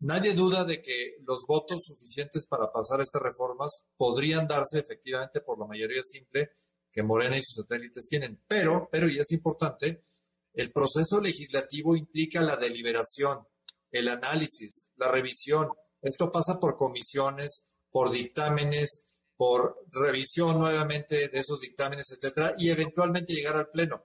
Nadie 0.00 0.32
duda 0.32 0.64
de 0.64 0.80
que 0.80 1.16
los 1.26 1.44
votos 1.46 1.82
suficientes 1.84 2.46
para 2.46 2.72
pasar 2.72 3.02
estas 3.02 3.20
reformas 3.20 3.82
podrían 3.94 4.48
darse 4.48 4.78
efectivamente 4.78 5.42
por 5.42 5.58
la 5.58 5.66
mayoría 5.66 6.02
simple 6.02 6.52
que 6.90 7.02
Morena 7.02 7.36
y 7.36 7.42
sus 7.42 7.62
satélites 7.62 8.08
tienen. 8.08 8.40
Pero, 8.48 8.88
pero, 8.90 9.06
y 9.06 9.18
es 9.18 9.30
importante, 9.32 10.04
el 10.54 10.72
proceso 10.72 11.20
legislativo 11.20 11.94
implica 11.94 12.40
la 12.40 12.56
deliberación, 12.56 13.46
el 13.90 14.08
análisis, 14.08 14.88
la 14.96 15.10
revisión. 15.10 15.68
Esto 16.00 16.32
pasa 16.32 16.58
por 16.58 16.74
comisiones, 16.74 17.66
por 17.90 18.10
dictámenes, 18.10 19.04
por 19.36 19.84
revisión 19.92 20.58
nuevamente 20.58 21.28
de 21.28 21.38
esos 21.38 21.60
dictámenes, 21.60 22.10
etcétera, 22.12 22.54
y 22.56 22.70
eventualmente 22.70 23.34
llegar 23.34 23.56
al 23.56 23.68
Pleno. 23.68 24.04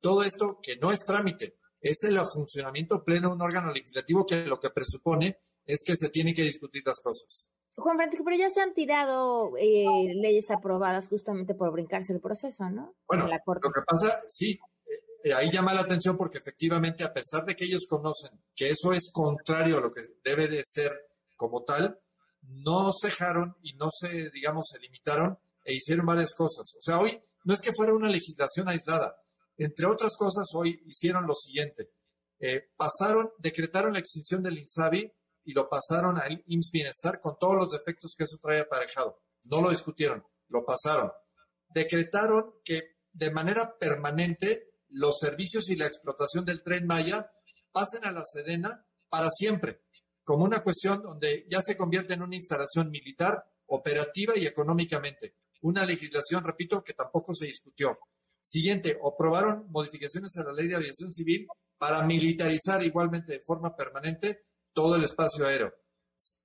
Todo 0.00 0.22
esto 0.22 0.58
que 0.62 0.76
no 0.76 0.90
es 0.92 1.00
trámite, 1.04 1.56
es 1.80 2.02
el 2.04 2.18
funcionamiento 2.26 3.02
pleno 3.02 3.28
de 3.28 3.34
un 3.34 3.42
órgano 3.42 3.72
legislativo 3.72 4.26
que 4.26 4.44
lo 4.44 4.60
que 4.60 4.70
presupone 4.70 5.38
es 5.64 5.82
que 5.84 5.96
se 5.96 6.10
tiene 6.10 6.34
que 6.34 6.42
discutir 6.42 6.82
las 6.84 7.00
cosas. 7.00 7.50
Juan 7.76 7.96
Francisco, 7.96 8.24
pero 8.24 8.36
ya 8.36 8.50
se 8.50 8.60
han 8.60 8.74
tirado 8.74 9.56
eh, 9.56 10.14
leyes 10.14 10.50
aprobadas 10.50 11.08
justamente 11.08 11.54
por 11.54 11.72
brincarse 11.72 12.12
el 12.12 12.20
proceso, 12.20 12.68
¿no? 12.68 12.94
Bueno, 13.06 13.26
lo 13.26 13.72
que 13.72 13.80
pasa, 13.86 14.22
sí, 14.26 14.58
eh, 15.24 15.32
ahí 15.32 15.50
llama 15.50 15.72
la 15.72 15.82
atención 15.82 16.16
porque 16.16 16.38
efectivamente, 16.38 17.04
a 17.04 17.12
pesar 17.12 17.44
de 17.44 17.54
que 17.54 17.64
ellos 17.64 17.86
conocen 17.88 18.30
que 18.54 18.70
eso 18.70 18.92
es 18.92 19.10
contrario 19.12 19.78
a 19.78 19.80
lo 19.80 19.92
que 19.92 20.02
debe 20.24 20.48
de 20.48 20.62
ser 20.64 20.92
como 21.36 21.62
tal, 21.62 21.98
no 22.42 22.90
cejaron 22.92 23.56
y 23.62 23.74
no 23.74 23.88
se, 23.90 24.30
digamos, 24.30 24.66
se 24.70 24.78
limitaron 24.78 25.38
e 25.64 25.74
hicieron 25.74 26.06
varias 26.06 26.34
cosas. 26.34 26.74
O 26.76 26.80
sea, 26.80 26.98
hoy 26.98 27.22
no 27.44 27.54
es 27.54 27.60
que 27.60 27.72
fuera 27.72 27.94
una 27.94 28.08
legislación 28.08 28.68
aislada, 28.68 29.19
entre 29.64 29.86
otras 29.86 30.16
cosas, 30.16 30.48
hoy 30.54 30.82
hicieron 30.86 31.26
lo 31.26 31.34
siguiente. 31.34 31.90
Eh, 32.38 32.70
pasaron, 32.76 33.30
decretaron 33.38 33.92
la 33.92 33.98
extinción 33.98 34.42
del 34.42 34.58
INSABI 34.58 35.12
y 35.44 35.52
lo 35.52 35.68
pasaron 35.68 36.16
al 36.16 36.42
IMSS 36.46 36.70
Bienestar 36.72 37.20
con 37.20 37.36
todos 37.38 37.56
los 37.56 37.70
defectos 37.70 38.14
que 38.16 38.24
eso 38.24 38.38
trae 38.40 38.60
aparejado. 38.60 39.20
No 39.44 39.60
lo 39.60 39.68
discutieron, 39.68 40.24
lo 40.48 40.64
pasaron. 40.64 41.12
Decretaron 41.68 42.54
que 42.64 42.96
de 43.12 43.30
manera 43.30 43.76
permanente 43.78 44.70
los 44.88 45.18
servicios 45.18 45.68
y 45.68 45.76
la 45.76 45.86
explotación 45.86 46.46
del 46.46 46.62
tren 46.62 46.86
Maya 46.86 47.30
pasen 47.70 48.04
a 48.06 48.12
la 48.12 48.24
Sedena 48.24 48.86
para 49.10 49.28
siempre, 49.28 49.82
como 50.24 50.44
una 50.44 50.62
cuestión 50.62 51.02
donde 51.02 51.46
ya 51.50 51.60
se 51.60 51.76
convierte 51.76 52.14
en 52.14 52.22
una 52.22 52.36
instalación 52.36 52.90
militar, 52.90 53.44
operativa 53.66 54.36
y 54.36 54.46
económicamente. 54.46 55.36
Una 55.60 55.84
legislación, 55.84 56.44
repito, 56.44 56.82
que 56.82 56.94
tampoco 56.94 57.34
se 57.34 57.44
discutió. 57.44 57.98
Siguiente, 58.50 58.98
aprobaron 59.00 59.70
modificaciones 59.70 60.36
a 60.36 60.42
la 60.42 60.52
ley 60.52 60.66
de 60.66 60.74
aviación 60.74 61.12
civil 61.12 61.46
para 61.78 62.02
militarizar 62.02 62.82
igualmente 62.82 63.34
de 63.34 63.40
forma 63.42 63.76
permanente 63.76 64.42
todo 64.72 64.96
el 64.96 65.04
espacio 65.04 65.46
aéreo. 65.46 65.72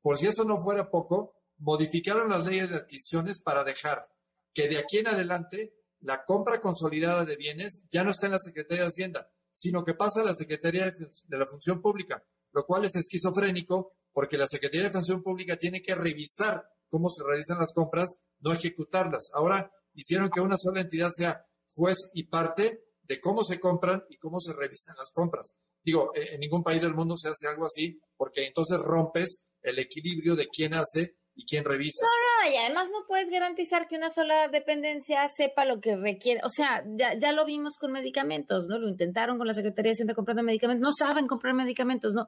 Por 0.03 0.19
si 0.19 0.27
eso 0.27 0.43
no 0.43 0.57
fuera 0.57 0.91
poco, 0.91 1.33
modificaron 1.57 2.29
las 2.29 2.45
leyes 2.45 2.69
de 2.69 2.75
adquisiciones 2.75 3.41
para 3.41 3.63
dejar 3.63 4.07
que 4.53 4.67
de 4.67 4.77
aquí 4.77 4.99
en 4.99 5.07
adelante 5.07 5.73
la 6.01 6.23
compra 6.25 6.61
consolidada 6.61 7.25
de 7.25 7.37
bienes 7.37 7.81
ya 7.89 8.03
no 8.03 8.11
está 8.11 8.27
en 8.27 8.33
la 8.33 8.39
Secretaría 8.39 8.83
de 8.83 8.89
Hacienda, 8.89 9.31
sino 9.51 9.83
que 9.83 9.95
pasa 9.95 10.21
a 10.21 10.25
la 10.25 10.35
Secretaría 10.35 10.91
de 10.91 11.37
la 11.39 11.47
Función 11.47 11.81
Pública, 11.81 12.23
lo 12.51 12.67
cual 12.67 12.85
es 12.85 12.95
esquizofrénico 12.95 13.93
porque 14.13 14.37
la 14.37 14.45
Secretaría 14.45 14.89
de 14.89 14.93
Función 14.93 15.23
Pública 15.23 15.57
tiene 15.57 15.81
que 15.81 15.95
revisar 15.95 16.69
cómo 16.87 17.09
se 17.09 17.23
realizan 17.23 17.57
las 17.57 17.73
compras, 17.73 18.15
no 18.41 18.53
ejecutarlas. 18.53 19.31
Ahora 19.33 19.71
hicieron 19.95 20.29
que 20.29 20.39
una 20.39 20.55
sola 20.55 20.81
entidad 20.81 21.09
sea 21.09 21.43
juez 21.75 22.09
y 22.13 22.23
parte 22.23 22.85
de 23.03 23.19
cómo 23.19 23.43
se 23.43 23.59
compran 23.59 24.03
y 24.09 24.17
cómo 24.17 24.39
se 24.39 24.53
revisan 24.53 24.95
las 24.97 25.11
compras. 25.11 25.55
Digo, 25.83 26.11
eh, 26.15 26.29
en 26.33 26.39
ningún 26.39 26.63
país 26.63 26.81
del 26.81 26.95
mundo 26.95 27.15
se 27.15 27.29
hace 27.29 27.47
algo 27.47 27.65
así, 27.65 27.99
porque 28.17 28.47
entonces 28.47 28.79
rompes 28.79 29.43
el 29.61 29.79
equilibrio 29.79 30.35
de 30.35 30.47
quién 30.47 30.73
hace 30.73 31.15
y 31.35 31.45
quién 31.45 31.65
revisa. 31.65 32.05
No, 32.05 32.47
no, 32.47 32.53
y 32.53 32.57
además 32.57 32.89
no 32.91 33.05
puedes 33.07 33.29
garantizar 33.29 33.87
que 33.87 33.97
una 33.97 34.09
sola 34.09 34.47
dependencia 34.47 35.27
sepa 35.27 35.65
lo 35.65 35.81
que 35.81 35.95
requiere. 35.95 36.39
O 36.43 36.49
sea, 36.49 36.83
ya, 36.95 37.31
lo 37.33 37.45
vimos 37.45 37.75
con 37.77 37.91
medicamentos, 37.91 38.67
¿no? 38.67 38.79
Lo 38.79 38.87
intentaron 38.87 39.37
con 39.37 39.45
la 39.45 39.53
Secretaría 39.53 39.89
de 39.89 39.93
Hacienda 39.93 40.15
comprando 40.15 40.43
medicamentos. 40.43 40.87
No 40.87 40.93
saben 40.93 41.27
comprar 41.27 41.53
medicamentos, 41.53 42.13
¿no? 42.13 42.27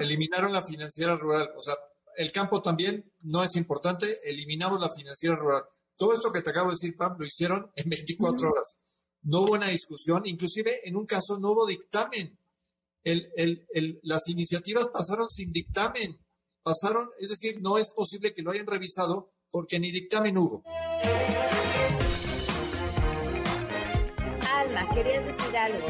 Eliminaron 0.00 0.52
la 0.52 0.64
financiera 0.64 1.16
rural. 1.16 1.50
O 1.56 1.62
sea, 1.62 1.74
el 2.16 2.30
campo 2.30 2.62
también 2.62 3.10
no 3.22 3.42
es 3.42 3.56
importante. 3.56 4.20
Eliminamos 4.22 4.80
la 4.80 4.90
financiera 4.90 5.34
rural. 5.36 5.64
Todo 5.96 6.12
esto 6.12 6.32
que 6.32 6.42
te 6.42 6.50
acabo 6.50 6.70
de 6.70 6.74
decir, 6.74 6.96
Pam, 6.96 7.16
lo 7.18 7.24
hicieron 7.24 7.70
en 7.76 7.88
24 7.88 8.50
horas. 8.50 8.78
No 9.22 9.42
hubo 9.42 9.52
una 9.52 9.68
discusión, 9.68 10.26
inclusive 10.26 10.86
en 10.86 10.96
un 10.96 11.06
caso 11.06 11.38
no 11.38 11.52
hubo 11.52 11.66
dictamen. 11.66 12.38
las 14.02 14.28
iniciativas 14.28 14.88
pasaron 14.92 15.30
sin 15.30 15.52
dictamen. 15.52 16.18
Pasaron, 16.62 17.10
es 17.18 17.28
decir, 17.28 17.60
no 17.60 17.78
es 17.78 17.90
posible 17.90 18.32
que 18.34 18.42
lo 18.42 18.50
hayan 18.50 18.66
revisado 18.66 19.32
porque 19.50 19.78
ni 19.78 19.92
dictamen 19.92 20.36
hubo. 20.36 20.62
Alma, 24.50 24.88
querías 24.94 25.24
decir 25.26 25.56
algo. 25.56 25.86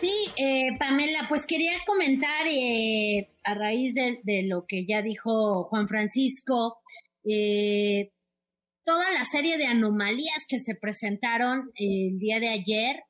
Sí, 0.00 0.28
eh, 0.36 0.68
Pamela, 0.78 1.26
pues 1.28 1.44
quería 1.44 1.72
comentar 1.84 2.46
eh, 2.46 3.34
a 3.42 3.54
raíz 3.54 3.94
de, 3.94 4.20
de, 4.22 4.44
lo 4.44 4.64
que 4.64 4.86
ya 4.86 5.02
dijo 5.02 5.64
Juan 5.64 5.88
Francisco, 5.88 6.78
eh, 7.24 8.12
toda 8.88 9.12
la 9.12 9.26
serie 9.26 9.58
de 9.58 9.66
anomalías 9.66 10.46
que 10.48 10.60
se 10.60 10.74
presentaron 10.74 11.70
el 11.74 12.18
día 12.18 12.40
de 12.40 12.48
ayer, 12.48 13.02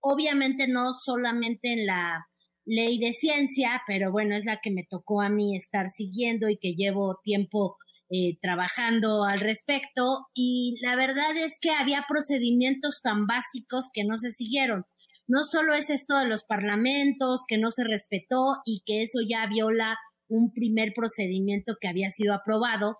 obviamente 0.00 0.66
no 0.66 0.94
solamente 1.04 1.74
en 1.74 1.84
la 1.84 2.26
ley 2.64 2.98
de 2.98 3.12
ciencia, 3.12 3.82
pero 3.86 4.10
bueno, 4.10 4.34
es 4.34 4.46
la 4.46 4.60
que 4.62 4.70
me 4.70 4.86
tocó 4.88 5.20
a 5.20 5.28
mí 5.28 5.54
estar 5.54 5.90
siguiendo 5.90 6.48
y 6.48 6.56
que 6.56 6.72
llevo 6.72 7.20
tiempo 7.22 7.76
eh, 8.08 8.38
trabajando 8.40 9.24
al 9.24 9.40
respecto. 9.40 10.24
Y 10.32 10.76
la 10.80 10.96
verdad 10.96 11.36
es 11.36 11.58
que 11.60 11.70
había 11.70 12.06
procedimientos 12.08 13.02
tan 13.02 13.26
básicos 13.26 13.90
que 13.92 14.04
no 14.04 14.16
se 14.16 14.30
siguieron. 14.30 14.86
No 15.28 15.42
solo 15.42 15.74
es 15.74 15.90
esto 15.90 16.16
de 16.18 16.28
los 16.28 16.44
parlamentos, 16.44 17.42
que 17.46 17.58
no 17.58 17.70
se 17.70 17.84
respetó 17.84 18.62
y 18.64 18.80
que 18.86 19.02
eso 19.02 19.18
ya 19.28 19.46
viola 19.48 19.98
un 20.28 20.50
primer 20.50 20.94
procedimiento 20.96 21.74
que 21.78 21.88
había 21.88 22.08
sido 22.08 22.32
aprobado, 22.32 22.96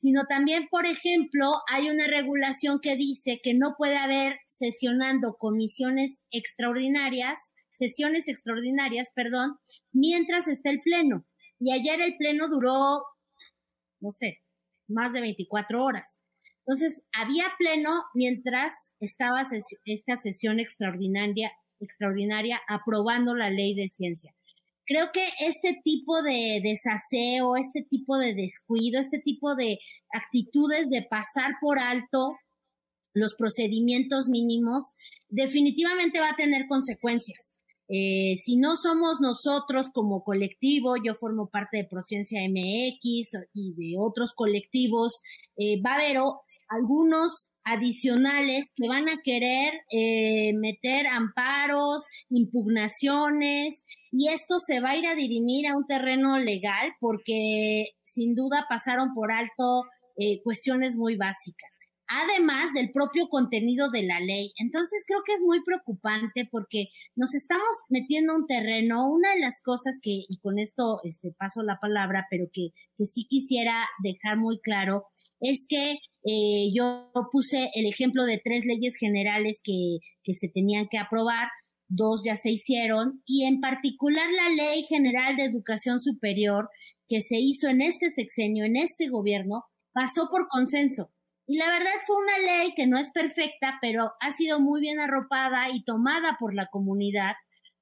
sino 0.00 0.24
también, 0.26 0.66
por 0.70 0.86
ejemplo, 0.86 1.60
hay 1.68 1.90
una 1.90 2.06
regulación 2.06 2.80
que 2.80 2.96
dice 2.96 3.40
que 3.42 3.52
no 3.52 3.74
puede 3.76 3.98
haber 3.98 4.40
sesionando 4.46 5.36
comisiones 5.36 6.22
extraordinarias, 6.30 7.52
sesiones 7.70 8.28
extraordinarias, 8.28 9.10
perdón, 9.14 9.58
mientras 9.92 10.48
está 10.48 10.70
el 10.70 10.80
pleno. 10.80 11.26
Y 11.58 11.72
ayer 11.72 12.00
el 12.00 12.16
pleno 12.16 12.48
duró, 12.48 13.04
no 14.00 14.12
sé, 14.12 14.38
más 14.88 15.12
de 15.12 15.20
24 15.20 15.84
horas. 15.84 16.24
Entonces, 16.66 17.06
había 17.12 17.44
pleno 17.58 17.90
mientras 18.14 18.94
estaba 19.00 19.44
esta 19.84 20.16
sesión 20.16 20.60
extraordinaria, 20.60 21.52
extraordinaria 21.78 22.58
aprobando 22.68 23.34
la 23.34 23.50
ley 23.50 23.74
de 23.74 23.88
ciencia 23.88 24.34
creo 24.90 25.12
que 25.12 25.24
este 25.38 25.80
tipo 25.84 26.20
de 26.20 26.60
desaseo, 26.64 27.54
este 27.54 27.86
tipo 27.88 28.18
de 28.18 28.34
descuido, 28.34 28.98
este 28.98 29.20
tipo 29.20 29.54
de 29.54 29.78
actitudes 30.12 30.90
de 30.90 31.06
pasar 31.08 31.52
por 31.60 31.78
alto 31.78 32.36
los 33.14 33.36
procedimientos 33.36 34.28
mínimos, 34.28 34.94
definitivamente 35.28 36.18
va 36.18 36.30
a 36.30 36.36
tener 36.36 36.66
consecuencias. 36.66 37.54
Eh, 37.88 38.34
si 38.42 38.56
no 38.56 38.74
somos 38.74 39.20
nosotros 39.20 39.86
como 39.94 40.24
colectivo, 40.24 40.94
yo 40.96 41.14
formo 41.14 41.48
parte 41.50 41.76
de 41.76 41.88
Prociencia 41.88 42.40
MX 42.48 43.46
y 43.54 43.74
de 43.74 43.96
otros 43.96 44.32
colectivos, 44.34 45.22
eh, 45.56 45.80
va 45.80 45.92
a 45.92 45.98
haber 45.98 46.16
algunos 46.68 47.49
adicionales 47.64 48.70
que 48.74 48.88
van 48.88 49.08
a 49.08 49.20
querer 49.22 49.72
eh, 49.90 50.52
meter 50.54 51.06
amparos, 51.06 52.04
impugnaciones, 52.28 53.84
y 54.10 54.28
esto 54.28 54.58
se 54.58 54.80
va 54.80 54.90
a 54.90 54.96
ir 54.96 55.06
a 55.06 55.14
dirimir 55.14 55.66
a 55.66 55.76
un 55.76 55.86
terreno 55.86 56.38
legal 56.38 56.94
porque 57.00 57.90
sin 58.04 58.34
duda 58.34 58.66
pasaron 58.68 59.14
por 59.14 59.32
alto 59.32 59.84
eh, 60.16 60.40
cuestiones 60.42 60.96
muy 60.96 61.16
básicas 61.16 61.70
además 62.10 62.72
del 62.74 62.90
propio 62.90 63.28
contenido 63.28 63.88
de 63.88 64.02
la 64.02 64.18
ley. 64.18 64.52
Entonces 64.56 65.04
creo 65.06 65.20
que 65.24 65.34
es 65.34 65.40
muy 65.40 65.62
preocupante 65.62 66.46
porque 66.50 66.88
nos 67.14 67.34
estamos 67.34 67.68
metiendo 67.88 68.34
un 68.34 68.46
terreno. 68.46 69.08
Una 69.08 69.32
de 69.32 69.40
las 69.40 69.62
cosas 69.62 70.00
que, 70.02 70.24
y 70.28 70.38
con 70.40 70.58
esto 70.58 71.00
este, 71.04 71.32
paso 71.32 71.62
la 71.62 71.78
palabra, 71.80 72.26
pero 72.28 72.46
que, 72.52 72.70
que 72.98 73.06
sí 73.06 73.26
quisiera 73.28 73.88
dejar 74.02 74.38
muy 74.38 74.60
claro, 74.60 75.06
es 75.38 75.66
que 75.68 75.98
eh, 76.24 76.70
yo 76.74 77.10
puse 77.32 77.70
el 77.74 77.86
ejemplo 77.86 78.24
de 78.24 78.40
tres 78.42 78.64
leyes 78.64 78.96
generales 78.96 79.60
que, 79.62 79.98
que 80.22 80.34
se 80.34 80.48
tenían 80.48 80.88
que 80.90 80.98
aprobar, 80.98 81.48
dos 81.88 82.22
ya 82.24 82.36
se 82.36 82.50
hicieron, 82.50 83.22
y 83.26 83.44
en 83.44 83.60
particular 83.60 84.28
la 84.30 84.48
Ley 84.50 84.84
General 84.84 85.36
de 85.36 85.44
Educación 85.44 86.00
Superior 86.00 86.68
que 87.08 87.20
se 87.20 87.38
hizo 87.38 87.68
en 87.68 87.80
este 87.80 88.10
sexenio, 88.10 88.64
en 88.64 88.76
este 88.76 89.08
gobierno, 89.08 89.64
pasó 89.92 90.28
por 90.30 90.46
consenso. 90.48 91.10
Y 91.46 91.56
la 91.56 91.66
verdad 91.66 91.90
fue 92.06 92.16
una 92.16 92.38
ley 92.38 92.74
que 92.76 92.86
no 92.86 92.96
es 92.96 93.10
perfecta, 93.10 93.78
pero 93.80 94.12
ha 94.20 94.30
sido 94.30 94.60
muy 94.60 94.80
bien 94.80 95.00
arropada 95.00 95.68
y 95.74 95.82
tomada 95.82 96.36
por 96.38 96.54
la 96.54 96.68
comunidad, 96.68 97.32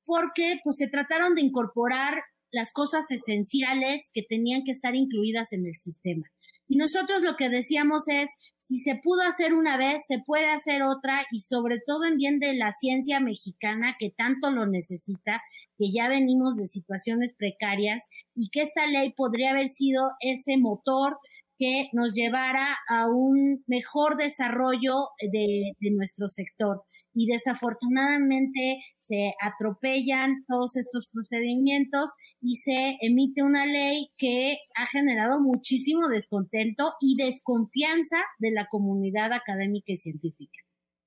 porque 0.07 0.59
pues 0.64 0.76
se 0.76 0.88
trataron 0.88 1.35
de 1.35 1.42
incorporar 1.42 2.23
las 2.50 2.73
cosas 2.73 3.11
esenciales 3.11 4.11
que 4.12 4.23
tenían 4.23 4.64
que 4.64 4.73
estar 4.73 4.95
incluidas 4.95 5.52
en 5.52 5.67
el 5.67 5.75
sistema. 5.75 6.25
Y 6.69 6.76
nosotros 6.76 7.23
lo 7.23 7.37
que 7.37 7.49
decíamos 7.49 8.09
es, 8.09 8.31
si 8.61 8.76
se 8.76 8.97
pudo 8.97 9.23
hacer 9.23 9.55
una 9.55 9.78
vez, 9.78 10.07
se 10.07 10.19
puede 10.19 10.50
hacer 10.50 10.83
otra 10.83 11.26
y 11.31 11.40
sobre 11.40 11.78
todo 11.87 12.05
en 12.05 12.17
bien 12.17 12.38
de 12.38 12.55
la 12.55 12.73
ciencia 12.73 13.21
mexicana 13.21 13.97
que 13.99 14.11
tanto 14.11 14.50
lo 14.50 14.67
necesita, 14.67 15.40
que 15.78 15.90
ya 15.90 16.09
venimos 16.09 16.57
de 16.57 16.69
situaciones 16.69 17.33
precarias 17.33 18.07
y 18.35 18.50
que 18.50 18.62
esta 18.62 18.87
ley 18.87 19.14
podría 19.17 19.52
haber 19.52 19.69
sido 19.69 20.02
ese 20.21 20.59
motor 20.59 21.17
que 21.59 21.88
nos 21.93 22.14
llevara 22.14 22.76
a 22.88 23.07
un 23.09 23.64
mejor 23.67 24.17
desarrollo 24.17 25.09
de, 25.21 25.73
de 25.81 25.90
nuestro 25.90 26.28
sector 26.28 26.85
y 27.15 27.27
desafortunadamente 27.27 28.81
se 29.00 29.35
atropellan 29.41 30.45
todos 30.47 30.77
estos 30.77 31.11
procedimientos 31.11 32.11
y 32.41 32.57
se 32.57 32.97
emite 33.00 33.43
una 33.43 33.67
ley 33.67 34.11
que 34.17 34.59
ha 34.75 34.87
generado 34.87 35.41
muchísimo 35.41 36.09
descontento 36.09 36.95
y 37.00 37.17
desconfianza 37.17 38.19
de 38.38 38.50
la 38.53 38.67
comunidad 38.69 39.33
académica 39.33 39.93
y 39.93 39.97
científica. 39.97 40.61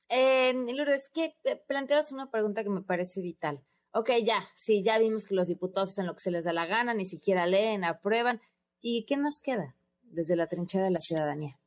Eh, 0.09 0.53
Lourdes, 0.53 1.09
que 1.13 1.35
planteas 1.67 2.11
una 2.11 2.29
pregunta 2.29 2.63
que 2.63 2.69
me 2.69 2.81
parece 2.81 3.21
vital. 3.21 3.61
Ok, 3.93 4.09
ya, 4.25 4.47
sí, 4.55 4.83
ya 4.83 4.99
vimos 4.99 5.25
que 5.25 5.35
los 5.35 5.47
diputados 5.47 5.91
hacen 5.91 6.07
lo 6.07 6.13
que 6.13 6.21
se 6.21 6.31
les 6.31 6.43
da 6.45 6.53
la 6.53 6.65
gana, 6.65 6.93
ni 6.93 7.05
siquiera 7.05 7.45
leen, 7.45 7.83
aprueban. 7.83 8.41
¿Y 8.81 9.05
qué 9.05 9.15
nos 9.15 9.41
queda 9.41 9.75
desde 10.01 10.35
la 10.35 10.47
trinchera 10.47 10.85
de 10.85 10.91
la 10.91 10.99
ciudadanía? 10.99 11.60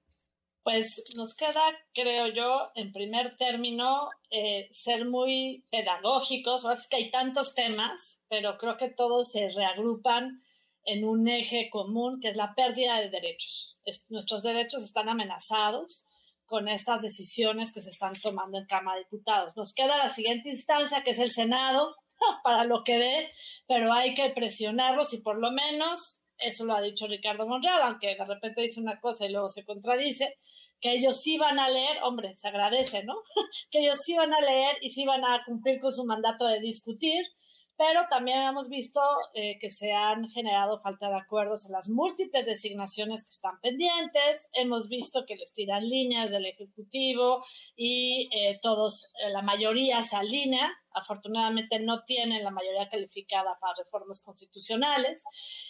Pues 0.64 1.04
nos 1.16 1.36
queda, 1.36 1.62
creo 1.92 2.26
yo, 2.28 2.70
en 2.74 2.90
primer 2.92 3.36
término, 3.36 4.08
eh, 4.30 4.66
ser 4.72 5.06
muy 5.06 5.62
pedagógicos. 5.70 6.64
Ahora 6.64 6.78
es 6.78 6.88
que 6.88 6.96
hay 6.96 7.10
tantos 7.10 7.54
temas, 7.54 8.22
pero 8.28 8.56
creo 8.56 8.78
que 8.78 8.88
todos 8.88 9.30
se 9.30 9.50
reagrupan 9.50 10.42
en 10.84 11.04
un 11.04 11.28
eje 11.28 11.68
común, 11.70 12.18
que 12.20 12.30
es 12.30 12.36
la 12.36 12.54
pérdida 12.54 12.98
de 13.00 13.10
derechos. 13.10 13.82
nuestros 14.08 14.42
derechos 14.42 14.82
están 14.82 15.08
amenazados 15.10 16.06
con 16.46 16.68
estas 16.68 17.02
decisiones 17.02 17.72
que 17.72 17.80
se 17.80 17.90
están 17.90 18.14
tomando 18.22 18.58
en 18.58 18.66
Cámara 18.66 18.96
de 18.96 19.04
Diputados. 19.04 19.56
Nos 19.56 19.74
queda 19.74 19.98
la 19.98 20.08
siguiente 20.08 20.48
instancia, 20.48 21.02
que 21.02 21.10
es 21.10 21.18
el 21.18 21.30
Senado, 21.30 21.94
para 22.42 22.64
lo 22.64 22.84
que 22.84 22.98
dé, 22.98 23.32
pero 23.66 23.92
hay 23.92 24.14
que 24.14 24.30
presionarlos 24.30 25.12
y 25.12 25.18
por 25.18 25.38
lo 25.38 25.50
menos, 25.50 26.18
eso 26.38 26.64
lo 26.64 26.74
ha 26.74 26.82
dicho 26.82 27.06
Ricardo 27.06 27.46
Monreal, 27.46 27.82
aunque 27.82 28.14
de 28.16 28.24
repente 28.24 28.62
dice 28.62 28.80
una 28.80 29.00
cosa 29.00 29.26
y 29.26 29.32
luego 29.32 29.48
se 29.48 29.64
contradice, 29.64 30.36
que 30.80 30.92
ellos 30.92 31.20
sí 31.20 31.38
van 31.38 31.58
a 31.58 31.68
leer, 31.68 32.02
hombre, 32.02 32.34
se 32.34 32.48
agradece, 32.48 33.04
¿no? 33.04 33.14
que 33.70 33.80
ellos 33.80 33.98
sí 33.98 34.14
van 34.14 34.32
a 34.32 34.40
leer 34.40 34.76
y 34.80 34.90
sí 34.90 35.04
van 35.04 35.24
a 35.24 35.44
cumplir 35.44 35.80
con 35.80 35.92
su 35.92 36.04
mandato 36.04 36.46
de 36.46 36.60
discutir 36.60 37.24
pero 37.76 38.02
también 38.08 38.40
hemos 38.42 38.68
visto 38.68 39.00
eh, 39.34 39.58
que 39.60 39.68
se 39.68 39.92
han 39.92 40.30
generado 40.30 40.80
falta 40.80 41.08
de 41.08 41.16
acuerdos 41.16 41.66
en 41.66 41.72
las 41.72 41.88
múltiples 41.88 42.46
designaciones 42.46 43.24
que 43.24 43.30
están 43.30 43.60
pendientes, 43.60 44.48
hemos 44.52 44.88
visto 44.88 45.24
que 45.26 45.34
les 45.34 45.52
tiran 45.52 45.88
líneas 45.88 46.30
del 46.30 46.46
Ejecutivo 46.46 47.44
y 47.76 48.28
eh, 48.32 48.60
todos, 48.62 49.06
eh, 49.20 49.30
la 49.30 49.42
mayoría 49.42 50.02
se 50.02 50.16
alinea, 50.16 50.72
afortunadamente 50.92 51.80
no 51.80 52.04
tienen 52.04 52.44
la 52.44 52.50
mayoría 52.50 52.88
calificada 52.88 53.58
para 53.60 53.74
reformas 53.78 54.22
constitucionales. 54.24 55.24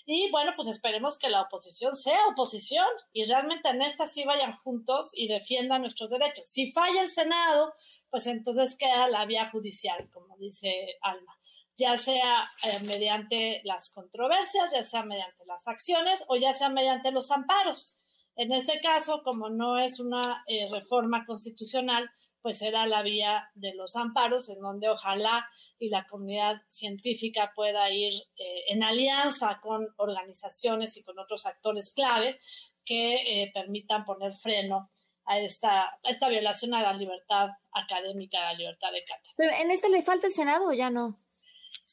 Y 0.04 0.30
bueno, 0.30 0.52
pues 0.56 0.68
esperemos 0.68 1.18
que 1.18 1.30
la 1.30 1.40
oposición 1.40 1.94
sea 1.94 2.26
oposición 2.28 2.86
y 3.14 3.24
realmente 3.24 3.70
en 3.70 3.80
esta 3.80 4.06
sí 4.06 4.24
vayan 4.24 4.56
juntos 4.58 5.12
y 5.14 5.28
defiendan 5.28 5.80
nuestros 5.80 6.10
derechos. 6.10 6.46
Si 6.46 6.70
falla 6.72 7.00
el 7.00 7.08
Senado, 7.08 7.72
pues 8.10 8.26
entonces 8.26 8.76
queda 8.76 9.08
la 9.08 9.24
vía 9.24 9.50
judicial, 9.50 10.10
como 10.12 10.36
dice 10.36 10.98
Alma 11.00 11.34
ya 11.76 11.98
sea 11.98 12.44
eh, 12.64 12.80
mediante 12.84 13.60
las 13.64 13.90
controversias, 13.90 14.72
ya 14.72 14.82
sea 14.82 15.02
mediante 15.02 15.44
las 15.46 15.66
acciones 15.66 16.24
o 16.28 16.36
ya 16.36 16.52
sea 16.52 16.68
mediante 16.68 17.10
los 17.10 17.30
amparos. 17.30 17.96
En 18.36 18.52
este 18.52 18.80
caso, 18.80 19.22
como 19.22 19.48
no 19.48 19.78
es 19.78 20.00
una 20.00 20.44
eh, 20.46 20.68
reforma 20.70 21.24
constitucional, 21.26 22.10
pues 22.42 22.58
será 22.58 22.86
la 22.86 23.02
vía 23.02 23.48
de 23.54 23.74
los 23.74 23.96
amparos, 23.96 24.50
en 24.50 24.60
donde 24.60 24.88
ojalá 24.88 25.48
y 25.78 25.88
la 25.88 26.06
comunidad 26.06 26.56
científica 26.68 27.52
pueda 27.54 27.90
ir 27.90 28.12
eh, 28.36 28.64
en 28.68 28.82
alianza 28.82 29.60
con 29.62 29.88
organizaciones 29.96 30.96
y 30.96 31.02
con 31.02 31.18
otros 31.18 31.46
actores 31.46 31.92
clave 31.94 32.38
que 32.84 33.50
permitan 33.54 34.04
poner 34.04 34.34
freno 34.34 34.90
a 35.24 35.38
esta, 35.38 35.84
a 35.84 36.10
esta 36.10 36.28
violación 36.28 36.74
a 36.74 36.82
la 36.82 36.92
libertad 36.92 37.48
académica, 37.72 38.38
a 38.40 38.52
la 38.52 38.58
libertad 38.58 38.92
de 38.92 39.04
cátedra. 39.04 39.60
En 39.62 39.70
este 39.70 39.88
le 39.88 40.02
falta 40.02 40.26
el 40.26 40.34
Senado 40.34 40.68
o 40.68 40.72
ya 40.74 40.90
no? 40.90 41.16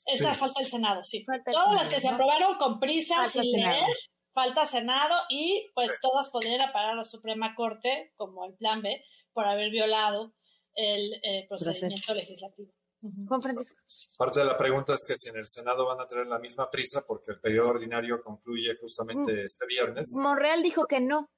Esa 0.05 0.33
falta 0.35 0.61
el 0.61 0.67
Senado, 0.67 1.03
sí. 1.03 1.25
todas 1.45 1.73
las 1.73 1.89
que 1.89 1.99
se 1.99 2.09
aprobaron 2.09 2.57
con 2.57 2.79
prisa, 2.79 3.27
sin 3.27 3.61
leer, 3.61 3.95
falta 4.33 4.65
Senado 4.65 5.15
y 5.29 5.71
pues 5.73 5.99
todas 6.01 6.29
podrían 6.29 6.71
parar 6.71 6.91
a 6.91 6.95
la 6.95 7.03
Suprema 7.03 7.55
Corte, 7.55 8.13
como 8.15 8.45
el 8.45 8.55
plan 8.55 8.81
B, 8.81 9.03
por 9.33 9.45
haber 9.45 9.71
violado 9.71 10.33
el 10.75 11.13
eh, 11.23 11.45
procedimiento 11.47 12.13
legislativo. 12.13 12.71
Parte 14.17 14.39
de 14.39 14.45
la 14.45 14.57
pregunta 14.57 14.93
es 14.93 15.03
que 15.07 15.15
si 15.15 15.29
en 15.29 15.37
el 15.37 15.47
Senado 15.47 15.87
van 15.87 15.99
a 15.99 16.07
tener 16.07 16.27
la 16.27 16.37
misma 16.37 16.69
prisa 16.69 17.03
porque 17.05 17.31
el 17.31 17.39
periodo 17.39 17.69
ordinario 17.69 18.21
concluye 18.21 18.75
justamente 18.79 19.33
mm. 19.33 19.45
este 19.45 19.65
viernes. 19.65 20.11
Monreal 20.19 20.61
dijo 20.61 20.85
que 20.85 20.99
no. 20.99 21.29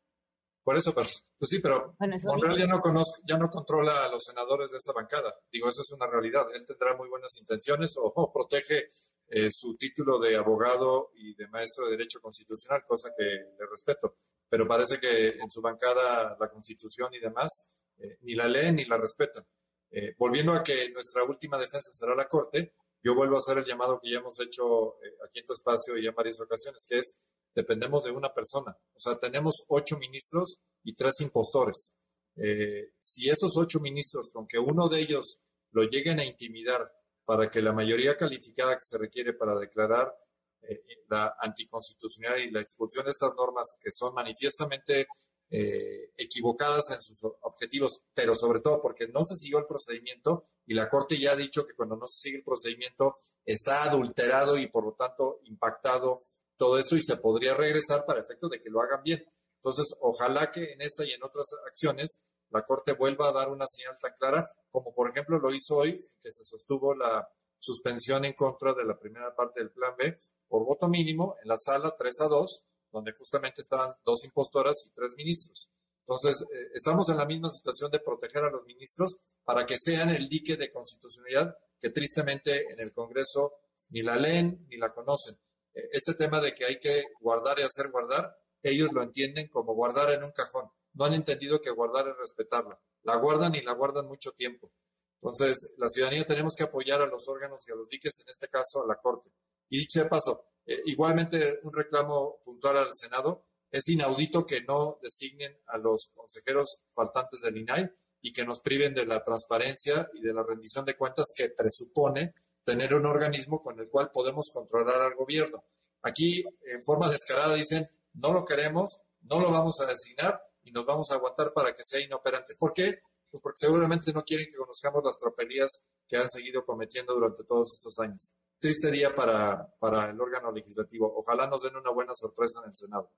Por 0.63 0.77
eso, 0.77 0.93
pero, 0.93 1.07
pues 1.37 1.49
sí, 1.49 1.59
pero 1.59 1.93
Monreal 1.99 2.57
ya 2.57 2.67
no, 2.67 2.79
conozco, 2.79 3.21
ya 3.27 3.37
no 3.37 3.49
controla 3.49 4.05
a 4.05 4.07
los 4.07 4.23
senadores 4.23 4.71
de 4.71 4.77
esa 4.77 4.93
bancada. 4.93 5.35
Digo, 5.51 5.67
esa 5.67 5.81
es 5.81 5.91
una 5.91 6.07
realidad. 6.07 6.45
Él 6.53 6.65
tendrá 6.65 6.95
muy 6.95 7.09
buenas 7.09 7.35
intenciones 7.37 7.95
o, 7.97 8.31
protege 8.31 8.91
eh, 9.27 9.49
su 9.51 9.75
título 9.75 10.19
de 10.19 10.37
abogado 10.37 11.11
y 11.15 11.35
de 11.35 11.47
maestro 11.49 11.85
de 11.85 11.91
Derecho 11.91 12.21
Constitucional, 12.21 12.83
cosa 12.87 13.09
que 13.17 13.23
le 13.23 13.65
respeto. 13.69 14.15
Pero 14.47 14.65
parece 14.65 14.99
que 14.99 15.29
en 15.29 15.49
su 15.49 15.59
bancada 15.61 16.37
la 16.39 16.49
Constitución 16.49 17.13
y 17.13 17.19
demás 17.19 17.65
eh, 17.97 18.17
ni 18.21 18.33
la 18.33 18.47
leen 18.47 18.77
ni 18.77 18.85
la 18.85 18.97
respetan. 18.97 19.45
Eh, 19.91 20.15
volviendo 20.17 20.53
a 20.53 20.63
que 20.63 20.89
nuestra 20.91 21.25
última 21.25 21.57
defensa 21.57 21.91
será 21.91 22.15
la 22.15 22.27
Corte, 22.27 22.73
yo 23.03 23.13
vuelvo 23.15 23.35
a 23.35 23.39
hacer 23.39 23.57
el 23.57 23.65
llamado 23.65 23.99
que 24.01 24.11
ya 24.11 24.19
hemos 24.19 24.39
hecho 24.39 24.95
aquí 25.27 25.39
en 25.39 25.45
tu 25.45 25.53
espacio 25.53 25.97
y 25.97 26.07
en 26.07 26.15
varias 26.15 26.39
ocasiones, 26.39 26.85
que 26.87 26.99
es 26.99 27.17
dependemos 27.55 28.03
de 28.03 28.11
una 28.11 28.33
persona. 28.33 28.77
O 28.95 28.99
sea, 28.99 29.17
tenemos 29.19 29.63
ocho 29.67 29.97
ministros 29.97 30.59
y 30.83 30.93
tres 30.93 31.21
impostores. 31.21 31.93
Eh, 32.35 32.93
si 32.99 33.29
esos 33.29 33.55
ocho 33.57 33.79
ministros, 33.79 34.31
con 34.31 34.47
que 34.47 34.57
uno 34.57 34.89
de 34.89 35.01
ellos 35.01 35.39
lo 35.71 35.83
lleguen 35.83 36.19
a 36.19 36.25
intimidar 36.25 36.91
para 37.25 37.49
que 37.49 37.61
la 37.61 37.73
mayoría 37.73 38.17
calificada 38.17 38.75
que 38.75 38.83
se 38.83 38.97
requiere 38.97 39.33
para 39.33 39.57
declarar 39.57 40.13
eh, 40.61 40.81
la 41.09 41.35
anticonstitucionalidad 41.39 42.47
y 42.47 42.51
la 42.51 42.61
expulsión 42.61 43.05
de 43.05 43.11
estas 43.11 43.33
normas 43.35 43.75
que 43.81 43.91
son 43.91 44.13
manifiestamente 44.13 45.07
eh, 45.49 46.11
equivocadas 46.17 46.89
en 46.91 47.01
sus 47.01 47.19
objetivos, 47.41 48.01
pero 48.13 48.33
sobre 48.33 48.59
todo 48.59 48.81
porque 48.81 49.07
no 49.07 49.23
se 49.23 49.35
siguió 49.35 49.59
el 49.59 49.65
procedimiento 49.65 50.47
y 50.65 50.73
la 50.73 50.89
Corte 50.89 51.19
ya 51.19 51.33
ha 51.33 51.35
dicho 51.35 51.67
que 51.67 51.75
cuando 51.75 51.95
no 51.95 52.07
se 52.07 52.21
sigue 52.21 52.37
el 52.37 52.43
procedimiento 52.43 53.17
está 53.45 53.83
adulterado 53.83 54.57
y 54.57 54.67
por 54.67 54.85
lo 54.85 54.93
tanto 54.93 55.41
impactado 55.43 56.23
todo 56.63 56.77
esto 56.77 56.95
y 56.95 57.01
se 57.01 57.17
podría 57.17 57.53
regresar 57.53 58.05
para 58.05 58.21
efecto 58.21 58.47
de 58.47 58.61
que 58.61 58.69
lo 58.69 58.79
hagan 58.79 59.03
bien. 59.03 59.21
Entonces, 59.57 59.93
ojalá 59.99 60.49
que 60.49 60.71
en 60.71 60.81
esta 60.81 61.03
y 61.03 61.11
en 61.11 61.21
otras 61.21 61.45
acciones 61.67 62.21
la 62.51 62.61
Corte 62.61 62.93
vuelva 62.93 63.27
a 63.27 63.33
dar 63.33 63.49
una 63.49 63.65
señal 63.67 63.97
tan 63.99 64.13
clara 64.17 64.49
como 64.71 64.93
por 64.93 65.09
ejemplo 65.09 65.37
lo 65.39 65.53
hizo 65.53 65.75
hoy, 65.75 65.91
que 66.21 66.31
se 66.31 66.45
sostuvo 66.45 66.95
la 66.95 67.27
suspensión 67.59 68.23
en 68.23 68.33
contra 68.33 68.73
de 68.73 68.85
la 68.85 68.97
primera 68.97 69.35
parte 69.35 69.59
del 69.59 69.71
Plan 69.71 69.93
B 69.97 70.17
por 70.47 70.63
voto 70.63 70.87
mínimo 70.87 71.35
en 71.43 71.49
la 71.49 71.57
sala 71.57 71.93
3 71.97 72.21
a 72.21 72.27
2, 72.29 72.63
donde 72.93 73.11
justamente 73.11 73.61
estaban 73.61 73.93
dos 74.05 74.23
impostoras 74.23 74.85
y 74.87 74.93
tres 74.93 75.13
ministros. 75.17 75.67
Entonces, 75.99 76.41
eh, 76.43 76.69
estamos 76.73 77.09
en 77.09 77.17
la 77.17 77.25
misma 77.25 77.49
situación 77.49 77.91
de 77.91 77.99
proteger 77.99 78.45
a 78.45 78.49
los 78.49 78.65
ministros 78.65 79.17
para 79.43 79.65
que 79.65 79.75
sean 79.77 80.11
el 80.11 80.29
dique 80.29 80.55
de 80.55 80.71
constitucionalidad 80.71 81.57
que 81.77 81.89
tristemente 81.89 82.71
en 82.71 82.79
el 82.79 82.93
Congreso 82.93 83.51
ni 83.89 84.01
la 84.01 84.15
leen 84.15 84.65
ni 84.69 84.77
la 84.77 84.93
conocen 84.93 85.37
este 85.73 86.13
tema 86.13 86.39
de 86.39 86.53
que 86.53 86.65
hay 86.65 86.79
que 86.79 87.03
guardar 87.19 87.59
y 87.59 87.63
hacer 87.63 87.89
guardar, 87.89 88.35
ellos 88.61 88.89
lo 88.93 89.01
entienden 89.01 89.47
como 89.49 89.73
guardar 89.73 90.11
en 90.11 90.23
un 90.23 90.31
cajón. 90.31 90.69
No 90.93 91.05
han 91.05 91.13
entendido 91.13 91.59
que 91.59 91.71
guardar 91.71 92.07
es 92.07 92.17
respetarla. 92.17 92.79
La 93.03 93.15
guardan 93.17 93.55
y 93.55 93.61
la 93.61 93.73
guardan 93.73 94.07
mucho 94.07 94.31
tiempo. 94.31 94.71
Entonces, 95.15 95.73
la 95.77 95.87
ciudadanía 95.89 96.25
tenemos 96.25 96.53
que 96.55 96.63
apoyar 96.63 97.01
a 97.01 97.07
los 97.07 97.27
órganos 97.27 97.61
y 97.67 97.71
a 97.71 97.75
los 97.75 97.87
diques, 97.87 98.19
en 98.19 98.29
este 98.29 98.47
caso 98.47 98.83
a 98.83 98.87
la 98.87 98.95
Corte. 98.95 99.31
Y 99.69 99.79
dicho 99.79 99.99
de 99.99 100.09
paso, 100.09 100.45
eh, 100.65 100.81
igualmente 100.85 101.59
un 101.63 101.73
reclamo 101.73 102.39
puntual 102.43 102.77
al 102.77 102.93
Senado, 102.93 103.45
es 103.71 103.87
inaudito 103.87 104.45
que 104.45 104.61
no 104.61 104.99
designen 105.01 105.57
a 105.67 105.77
los 105.77 106.11
consejeros 106.13 106.81
faltantes 106.93 107.41
del 107.41 107.57
INAI 107.57 107.89
y 108.21 108.31
que 108.31 108.45
nos 108.45 108.59
priven 108.59 108.93
de 108.93 109.05
la 109.05 109.23
transparencia 109.23 110.09
y 110.13 110.21
de 110.21 110.33
la 110.33 110.43
rendición 110.43 110.85
de 110.85 110.95
cuentas 110.95 111.33
que 111.35 111.49
presupone 111.49 112.35
tener 112.63 112.93
un 112.93 113.05
organismo 113.05 113.61
con 113.61 113.79
el 113.79 113.89
cual 113.89 114.11
podemos 114.11 114.49
controlar 114.53 115.01
al 115.01 115.15
gobierno. 115.15 115.63
Aquí, 116.01 116.43
en 116.65 116.83
forma 116.83 117.09
descarada, 117.09 117.55
dicen, 117.55 117.89
no 118.13 118.33
lo 118.33 118.45
queremos, 118.45 118.97
no 119.21 119.39
lo 119.39 119.51
vamos 119.51 119.79
a 119.81 119.85
designar 119.85 120.41
y 120.63 120.71
nos 120.71 120.85
vamos 120.85 121.11
a 121.11 121.15
aguantar 121.15 121.53
para 121.53 121.73
que 121.73 121.83
sea 121.83 121.99
inoperante. 121.99 122.55
¿Por 122.55 122.73
qué? 122.73 122.99
Pues 123.29 123.41
porque 123.41 123.57
seguramente 123.57 124.13
no 124.13 124.23
quieren 124.23 124.47
que 124.49 124.57
conozcamos 124.57 125.03
las 125.03 125.17
tropelías 125.17 125.81
que 126.07 126.17
han 126.17 126.29
seguido 126.29 126.65
cometiendo 126.65 127.13
durante 127.13 127.43
todos 127.43 127.73
estos 127.73 127.97
años. 127.99 128.31
Triste 128.59 128.91
día 128.91 129.13
para, 129.13 129.67
para 129.79 130.09
el 130.09 130.21
órgano 130.21 130.51
legislativo. 130.51 131.11
Ojalá 131.17 131.47
nos 131.47 131.63
den 131.63 131.75
una 131.75 131.91
buena 131.91 132.13
sorpresa 132.15 132.61
en 132.63 132.69
el 132.69 132.75
Senado. 132.75 133.11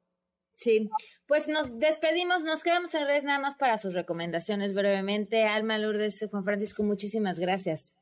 Sí, 0.56 0.90
pues 1.28 1.50
nos 1.50 1.78
despedimos, 1.80 2.44
nos 2.44 2.64
quedamos 2.64 2.94
en 2.94 3.06
redes 3.06 3.26
nada 3.26 3.40
más 3.40 3.56
para 3.56 3.78
sus 3.78 3.94
recomendaciones 3.94 4.74
brevemente. 4.74 5.44
Alma 5.44 5.78
Lourdes, 5.78 6.26
Juan 6.32 6.46
Francisco, 6.46 6.84
muchísimas 6.84 7.40
gracias. 7.40 7.96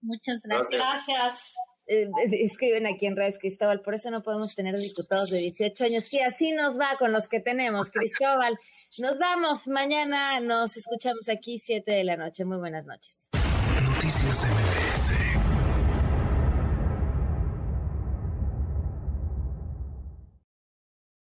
Muchas 0.00 0.40
gracias. 0.42 0.80
Gracias. 0.80 1.54
Eh, 1.86 2.10
escriben 2.32 2.86
aquí 2.86 3.06
en 3.06 3.16
redes, 3.16 3.38
Cristóbal, 3.38 3.80
por 3.80 3.94
eso 3.94 4.10
no 4.10 4.22
podemos 4.22 4.54
tener 4.54 4.76
diputados 4.76 5.30
de 5.30 5.38
18 5.38 5.84
años. 5.84 6.04
Sí, 6.04 6.20
así 6.20 6.52
nos 6.52 6.78
va 6.78 6.96
con 6.98 7.12
los 7.12 7.28
que 7.28 7.40
tenemos, 7.40 7.90
Cristóbal. 7.92 8.58
Nos 8.98 9.18
vamos, 9.18 9.68
mañana 9.68 10.38
nos 10.40 10.76
escuchamos 10.76 11.28
aquí 11.28 11.58
7 11.58 11.90
de 11.90 12.04
la 12.04 12.16
noche. 12.16 12.44
Muy 12.44 12.58
buenas 12.58 12.84
noches. 12.84 13.28
Noticias 13.82 14.44
MBS 14.44 14.77